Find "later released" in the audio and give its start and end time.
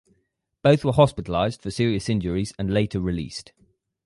2.73-3.51